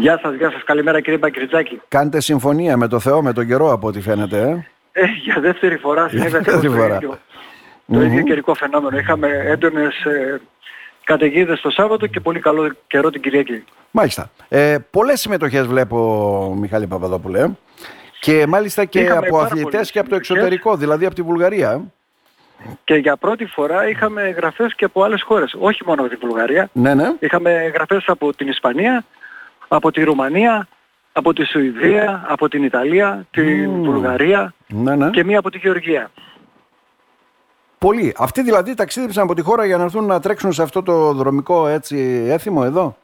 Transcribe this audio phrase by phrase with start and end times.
[0.00, 0.62] Γεια σας, γεια σας.
[0.64, 1.80] Καλημέρα κύριε Μπακριτζάκη.
[1.88, 4.66] Κάντε συμφωνία με το Θεό, με τον καιρό από ό,τι φαίνεται.
[4.92, 7.18] Ε, ε για δεύτερη φορά συνέβη αυτό το ίδιο,
[7.86, 8.98] το ίδιο καιρικό φαινόμενο.
[8.98, 10.40] Είχαμε έντονες ε,
[11.04, 13.64] καταιγίδες το Σάββατο και πολύ καλό καιρό την Κυριακή.
[13.90, 14.30] Μάλιστα.
[14.48, 17.48] Ε, πολλές συμμετοχές βλέπω, Μιχάλη Παπαδόπουλε.
[18.20, 21.92] Και μάλιστα και Είχαμε από αθλητές και από το εξωτερικό, δηλαδή από τη Βουλγαρία.
[22.84, 26.68] Και για πρώτη φορά είχαμε εγγραφές και από άλλες χώρες, όχι μόνο από τη Βουλγαρία.
[26.72, 27.12] Ναι, ναι.
[27.18, 29.04] Είχαμε εγγραφές από την Ισπανία,
[29.72, 30.68] από τη Ρουμανία,
[31.12, 35.10] από τη Σουηδία, από την Ιταλία, την Βουλγαρία ναι, ναι.
[35.10, 36.10] και μία από τη Γεωργία.
[37.78, 38.14] Πολλοί.
[38.18, 41.66] Αυτοί δηλαδή ταξίδεψαν από τη χώρα για να έρθουν να τρέξουν σε αυτό το δρομικό
[41.66, 42.96] έτσι έθιμο εδώ;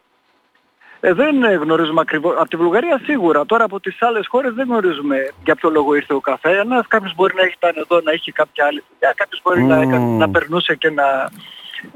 [1.01, 2.35] Ε, δεν γνωρίζουμε ακριβώς.
[2.39, 3.47] Από τη Βουλγαρία σίγουρα.
[3.47, 6.87] Τώρα από τις άλλες χώρες δεν γνωρίζουμε για ποιο λόγο ήρθε ο καθένας.
[6.87, 9.15] Κάποιος μπορεί να ήταν εδώ να έχει κάποια άλλη δουλειά.
[9.17, 11.05] Κάποιος μπορεί να, να περνούσε και να...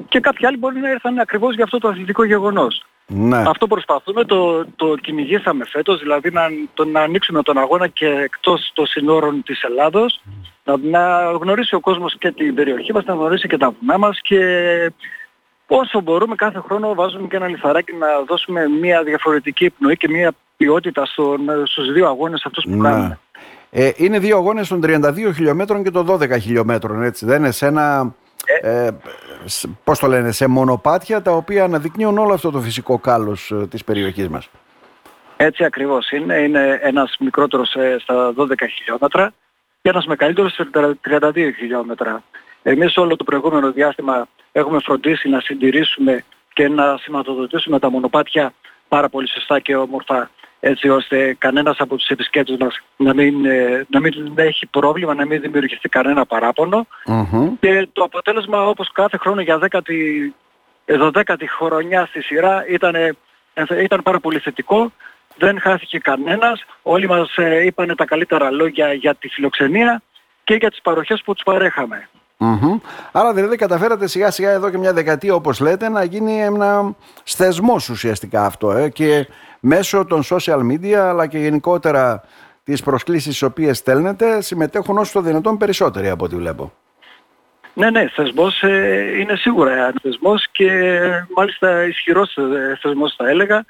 [0.08, 2.84] Και κάποιοι άλλοι μπορεί να ήρθαν ακριβώς για αυτό το αθλητικό γεγονός.
[3.12, 3.42] Ναι.
[3.46, 6.42] Αυτό προσπαθούμε, το, το κυνηγήσαμε φέτος, δηλαδή να,
[6.74, 10.20] το, να ανοίξουμε τον αγώνα και εκτός των συνόρων της Ελλάδος,
[10.64, 14.20] να, να γνωρίσει ο κόσμος και την περιοχή μας, να γνωρίσει και τα βουνά μας
[14.22, 14.38] και
[15.66, 20.32] όσο μπορούμε κάθε χρόνο βάζουμε και ένα λιθαράκι να δώσουμε μια διαφορετική επνοή και μια
[20.56, 22.88] ποιότητα στον, στους δύο αγώνες αυτούς που ναι.
[22.88, 23.18] κάνουμε.
[23.70, 27.26] Ε, είναι δύο αγώνες των 32 χιλιόμετρων και των 12 χιλιόμετρων, έτσι.
[27.26, 28.14] Δεν είναι σε ένα,
[28.62, 28.90] ε, ε
[29.84, 33.84] πώς το λένε, σε μονοπάτια τα οποία αναδεικνύουν όλο αυτό το φυσικό κάλος ε, της
[33.84, 34.48] περιοχής μας.
[35.36, 36.34] Έτσι ακριβώς είναι.
[36.34, 39.32] Είναι ένας μικρότερος ε, στα 12 χιλιόμετρα
[39.82, 42.22] και ένας μεγαλύτερος στα 32 χιλιόμετρα.
[42.62, 48.52] Εμείς όλο το προηγούμενο διάστημα έχουμε φροντίσει να συντηρήσουμε και να σηματοδοτήσουμε τα μονοπάτια
[48.88, 53.86] πάρα πολύ σωστά και όμορφα έτσι ώστε κανένας από τους επισκέπτες μας να μην, ε,
[53.88, 56.26] να μην έχει πρόβλημα, να μην δημιουργηθεί κανένα
[57.60, 60.32] και το αποτέλεσμα όπως κάθε χρόνο για 10η,
[60.86, 63.14] 12η χρονιά στη σειρά ήταν, ε,
[63.82, 64.92] ήταν πάρα πολύ θετικό.
[65.36, 66.64] Δεν χάθηκε κανένας.
[66.82, 70.02] Όλοι μας ε, είπαν τα καλύτερα λόγια για τη φιλοξενία
[70.44, 72.08] και για τις παροχές που τους παρέχαμε.
[72.42, 72.80] Mm-hmm.
[73.12, 76.94] Άρα δηλαδή καταφέρατε σιγά σιγά εδώ και μια δεκαετία όπως λέτε να γίνει ένα
[77.24, 79.26] θεσμός ουσιαστικά αυτό ε, και
[79.60, 82.22] μέσω των social media αλλά και γενικότερα
[82.64, 86.72] τις προσκλήσεις τις οποίες στέλνετε συμμετέχουν όσο το δυνατόν περισσότεροι από ό,τι βλέπω.
[87.74, 90.70] Ναι, ναι, θεσμός ε, είναι σίγουρα ένας θεσμός και
[91.36, 93.64] μάλιστα ισχυρός ε, θεσμός θα έλεγα.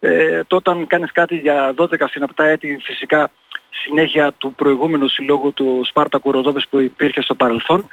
[0.00, 3.30] Ε, όταν κάνεις κάτι για 12 συναπτά έτη φυσικά
[3.70, 7.86] συνέχεια του προηγούμενου συλλόγου του Σπάρτα Κουροδόπης που υπήρχε στο παρελθον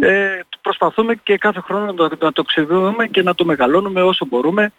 [0.00, 2.44] ε, προσπαθούμε και κάθε χρόνο να το, να το
[3.10, 4.72] και να το μεγαλώνουμε όσο μπορούμε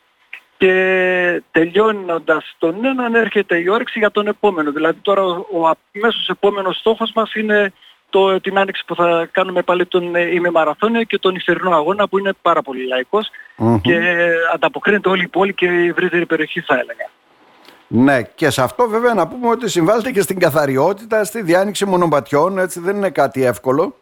[0.58, 4.72] και τελειώνοντας τον έναν έρχεται η όρεξη για τον επόμενο.
[4.72, 7.74] Δηλαδή τώρα ο, ο αμέσως επόμενος στόχος μας είναι
[8.10, 12.18] το, την άνοιξη που θα κάνουμε πάλι τον ε, ημιμαραθώνιο και τον νυχτερινό αγώνα που
[12.18, 12.88] είναι πάρα πολύ
[13.82, 14.00] και
[14.54, 17.10] ανταποκρίνεται όλη η πόλη και η ευρύτερη περιοχή θα έλεγα.
[17.88, 22.58] Ναι, και σε αυτό βέβαια να πούμε ότι συμβάλλεται και στην καθαριότητα, στη διάνοιξη μονοπατιών,
[22.58, 23.96] έτσι δεν είναι κάτι εύκολο.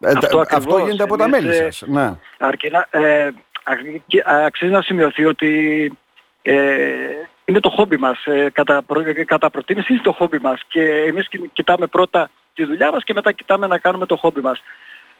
[0.00, 1.82] Ε, αυτό, αυτό γίνεται από τα μέλη ε, σας.
[1.86, 2.12] Ναι.
[2.38, 3.30] Αρκεί να, ε,
[4.44, 5.92] αξίζει να σημειωθεί ότι
[6.42, 6.54] ε,
[7.44, 8.24] είναι το χόμπι μας.
[8.24, 12.90] Ε, κατά, προ, κατά προτίμηση είναι το χόμπι μας και εμείς κοιτάμε πρώτα τη δουλειά
[12.92, 14.62] μας και μετά κοιτάμε να κάνουμε το χόμπι μας.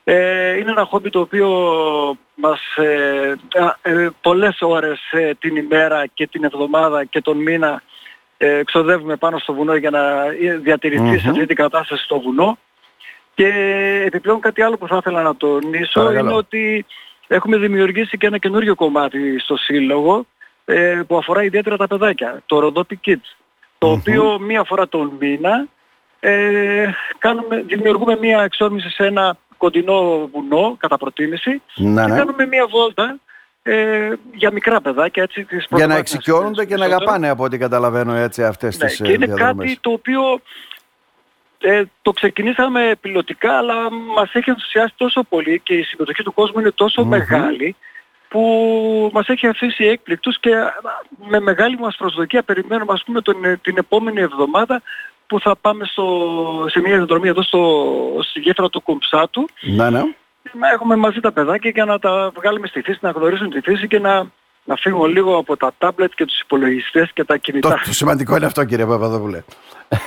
[0.04, 1.48] Ε, είναι ένα χόμπι το οποίο
[2.34, 3.34] μας ε,
[3.82, 7.82] ε, πολλές ώρες ε, την ημέρα και την εβδομάδα και τον μήνα
[8.36, 10.24] ε, εξοδεύουμε πάνω στο βουνό για να
[10.62, 12.59] διατηρηθεί σε αυτή την κατάσταση στο βουνό.
[13.34, 13.47] Και
[14.06, 16.86] επιπλέον κάτι άλλο που θα ήθελα να τονίσω είναι ότι
[17.34, 20.26] έχουμε δημιουργήσει και ένα καινούριο κομμάτι στο σύλλογο
[21.06, 23.37] που αφορά ιδιαίτερα τα παιδάκια, το Rodopi Kids,
[23.78, 25.69] το οποίο μία φορά τον μήνα
[26.25, 32.16] ε, κάνουμε, δημιουργούμε μία εξόρμηση σε ένα κοντινό βουνό κατά προτίμηση ναι, και ναι.
[32.16, 33.19] κάνουμε μία βόλτα
[33.62, 38.15] ε, για μικρά παιδάκια έτσι τις Για να εξοικειώνονται και να αγαπάνε από ό,τι καταλαβαίνω
[38.15, 40.21] έτσι αυτές ναι, τις και είναι κάτι το οποίο
[41.62, 46.61] ε, το ξεκινήσαμε πιλωτικά αλλά μας έχει ενθουσιάσει τόσο πολύ και η συμμετοχή του κόσμου
[46.61, 47.77] είναι τόσο μεγάλη
[48.28, 50.51] που μας έχει αφήσει έκπληκτους και
[51.28, 54.83] με μεγάλη μας προσδοκία περιμένουμε ας πούμε τον, την επόμενη εβδομάδα
[55.27, 56.07] που θα πάμε στο,
[56.71, 57.83] σε μια διαδρομή εδώ στο,
[58.21, 59.48] στη γέφυρα του Κομψάτου.
[59.60, 60.03] Ναι, ναι.
[60.53, 63.89] Να έχουμε μαζί τα παιδάκια για να τα βγάλουμε στη φύση, να γνωρίσουν τη φύση
[63.89, 64.31] και να,
[64.64, 67.68] να φύγουμε λίγο από τα τάμπλετ και τους υπολογιστές και τα κινητά.
[67.68, 69.42] Το, το σημαντικό είναι αυτό κύριε Παπαδόπουλε.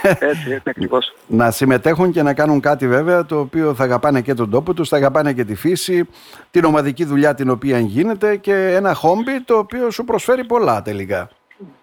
[0.02, 1.14] Έτσι, έτσι ακριβώς.
[1.28, 4.90] να συμμετέχουν και να κάνουν κάτι βέβαια το οποίο θα αγαπάνε και τον τόπο τους,
[4.90, 6.10] θα αγαπάνε και τη φύση,
[6.52, 11.30] την ομαδική δουλειά την οποία γίνεται και ένα χόμπι το οποίο σου προσφέρει πολλά τελικά.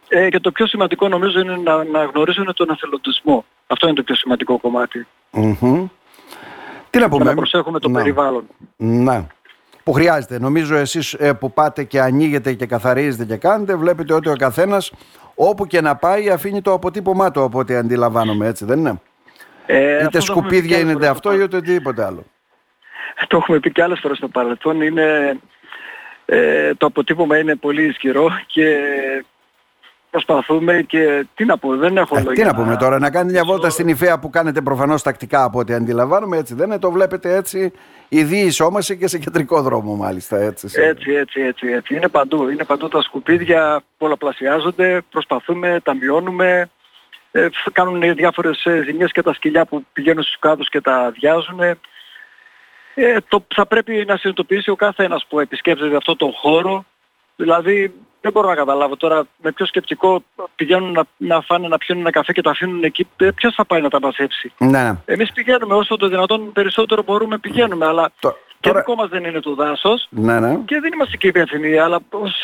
[0.08, 3.44] Ε, και το πιο σημαντικό νομίζω είναι να, να γνωρίζουν τον εθελοντισμό.
[3.66, 5.06] Αυτό είναι το πιο σημαντικό κομμάτι.
[5.32, 5.88] Mm-hmm.
[6.90, 7.22] Τι να πούμε.
[7.22, 8.44] Και να προσέχουμε το περιβάλλον.
[8.76, 9.26] Να.
[9.84, 10.38] Που χρειάζεται.
[10.38, 14.92] Νομίζω εσείς ε, που πάτε και ανοίγετε και καθαρίζετε και κάνετε, βλέπετε ότι ο καθένας
[15.34, 19.00] όπου και να πάει αφήνει το αποτύπωμά του από ό,τι αντιλαμβάνομαι έτσι δεν είναι;
[19.66, 22.24] Ε, είτε σκουπίδια είναι αυτό ή οτιδήποτε άλλο.
[23.26, 24.80] Το έχουμε πει και άλλες φορές στο παρελθόν.
[24.80, 25.38] Είναι,
[26.24, 28.76] ε, το αποτύπωμα είναι πολύ ισχυρό και
[30.12, 32.44] προσπαθούμε και τι να πω, δεν έχω ε, λόγια.
[32.44, 35.58] Τι να πούμε τώρα, να κάνετε μια βόλτα στην Ιφαία που κάνετε προφανώς τακτικά από
[35.58, 37.72] ό,τι αντιλαμβάνομαι, έτσι δεν είναι, το βλέπετε έτσι,
[38.08, 40.36] η ισόμαση και σε κεντρικό δρόμο μάλιστα.
[40.36, 41.94] Έτσι, έτσι, έτσι, έτσι, έτσι.
[41.94, 46.70] Είναι παντού, είναι παντού τα σκουπίδια, πολλαπλασιάζονται, προσπαθούμε, τα μειώνουμε,
[47.30, 51.60] ε, κάνουν διάφορες ε, ζημιές και τα σκυλιά που πηγαίνουν στους κάδους και τα αδειάζουν.
[52.94, 56.84] Ε, το, θα πρέπει να συνειδητοποιήσει ο κάθε ένας που επισκέπτεται αυτό τον χώρο,
[57.36, 60.22] δηλαδή δεν μπορώ να καταλάβω τώρα με ποιο σκεπτικό
[60.54, 63.08] πηγαίνουν να, να φάνε, να πιούν ένα καφέ και το αφήνουν εκεί.
[63.16, 64.92] Ε, ποιος θα πάει να τα μαζέψει; Ναι, ναι.
[65.04, 67.86] Εμείς πηγαίνουμε όσο το δυνατόν περισσότερο μπορούμε πηγαίνουμε.
[67.86, 70.06] Αλλά το, και δικό μας δεν είναι το δάσος.
[70.10, 70.58] Ναι, ναι.
[70.64, 71.78] Και δεν είμαστε και υπεύθυνοι.
[71.78, 71.98] Αλλά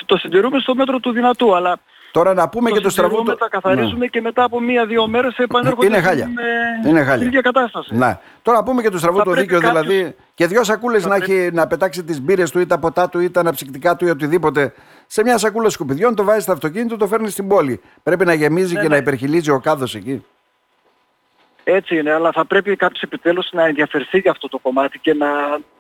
[0.07, 1.55] το συντηρούμε στο μέτρο του δυνατού.
[1.55, 1.79] Αλλά
[2.11, 3.23] Τώρα να πούμε το και το στραβό.
[3.23, 4.07] Τα καθαρίζουμε ναι.
[4.07, 6.31] και μετά από μία-δύο μέρες επανέρχονται είναι χάλια.
[6.79, 7.27] Στην, είναι χάλια.
[7.27, 7.95] ίδια κατάσταση.
[7.95, 8.19] Ναι.
[8.43, 9.83] Τώρα να πούμε και το στραβό το δίκαιο κάποιος...
[9.83, 13.21] δηλαδή και δυο σακούλες να, έχει, να πετάξει τις μπύρες του ή τα ποτά του
[13.21, 14.73] ή τα αναψυκτικά του ή οτιδήποτε
[15.07, 17.81] σε μια σακούλα σκουπιδιών, το βάζεις στο αυτοκίνητο, το φέρνεις στην πόλη.
[18.03, 18.93] Πρέπει να γεμίζει ναι, και ναι.
[18.93, 20.25] να υπερχιλίζει ο κάδος εκεί.
[21.71, 25.29] Έτσι είναι, αλλά θα πρέπει κάποιος επιτέλους να ενδιαφερθεί για αυτό το κομμάτι και να,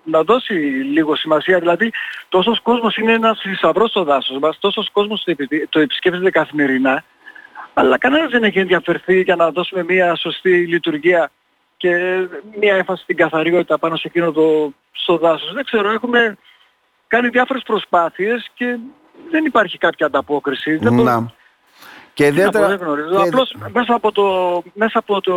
[0.03, 0.53] να δώσει
[0.93, 1.59] λίγο σημασία.
[1.59, 1.93] Δηλαδή,
[2.29, 5.35] τόσος κόσμος είναι ένας θησαυρός στο δάσος μας, τόσος κόσμος το,
[5.69, 7.05] το επισκέπτεται καθημερινά,
[7.75, 11.31] αλλά κανένας δεν έχει ενδιαφερθεί για να δώσουμε μια σωστή λειτουργία
[11.77, 12.23] και
[12.61, 15.53] μια έμφαση στην καθαριότητα πάνω σε εκείνο το στο δάσος.
[15.53, 16.37] Δεν ξέρω, έχουμε
[17.07, 18.79] κάνει διάφορες προσπάθειες και
[19.31, 20.77] δεν υπάρχει κάποια ανταπόκριση.
[20.77, 21.37] Δεν να.
[22.19, 22.67] Και ιδιαίτερα...
[22.67, 23.21] Δεν γνωρίζω.
[23.27, 24.25] Απλώς μέσα από το,
[24.75, 25.35] μέσα από το,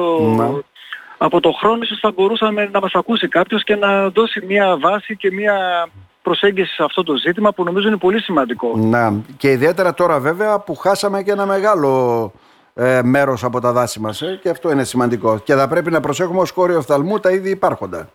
[1.18, 5.16] από το χρόνο ίσως θα μπορούσαμε να μας ακούσει κάποιος και να δώσει μια βάση
[5.16, 5.88] και μια
[6.22, 8.78] προσέγγιση σε αυτό το ζήτημα που νομίζω είναι πολύ σημαντικό.
[8.78, 9.13] Να.
[9.38, 12.31] Και ιδιαίτερα τώρα βέβαια που χάσαμε και ένα μεγάλο
[12.74, 15.38] ε, μέρος από τα δάση μας ε, και αυτό είναι σημαντικό.
[15.38, 18.10] Και θα πρέπει να προσέχουμε ως κόριο οφθαλμού τα ήδη υπάρχοντα.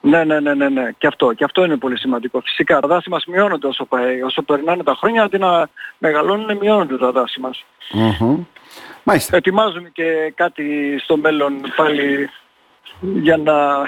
[0.00, 0.90] Ναι, ναι, ναι, ναι, ναι.
[0.98, 2.40] Και αυτό, και αυτό είναι πολύ σημαντικό.
[2.40, 3.88] Φυσικά τα δάση μας μειώνονται όσο,
[4.24, 5.68] όσο περνάνε τα χρόνια, αντί να
[5.98, 7.64] μεγαλώνουν μειώνονται τα δάση μας.
[7.92, 8.44] Mm-hmm.
[9.02, 9.36] Μάλιστα.
[9.36, 12.30] Ετοιμάζουμε και κάτι στο μέλλον πάλι
[13.00, 13.84] για να,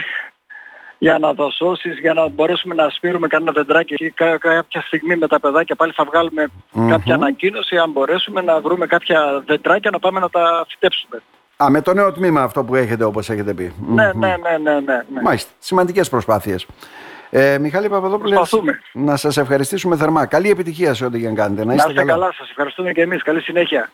[0.98, 5.40] για να δοσώσεις, για να μπορέσουμε να σπείρουμε κανένα δεντράκι εκεί κάποια στιγμή με τα
[5.40, 6.88] παιδάκια πάλι θα βγάλουμε mm-hmm.
[6.88, 11.22] κάποια ανακοίνωση αν μπορέσουμε να βρούμε κάποια δεντράκια να πάμε να τα φυτέψουμε.
[11.56, 13.72] Α, με το νέο τμήμα αυτό που έχετε όπως έχετε πει.
[13.86, 14.80] Ναι, ναι, ναι, ναι, ναι.
[14.80, 15.20] ναι.
[15.22, 16.66] Μάλιστα, σημαντικές προσπάθειες.
[17.30, 18.54] Ε, Μιχάλη Παπαδόπουλες,
[18.92, 20.26] να σας ευχαριστήσουμε θερμά.
[20.26, 21.64] Καλή επιτυχία σε ό,τι και αν κάνετε.
[21.64, 22.20] Να είστε, να είστε καλά.
[22.20, 22.32] καλά.
[22.32, 23.22] Σας ευχαριστούμε και εμείς.
[23.22, 23.90] Καλή συνέχεια.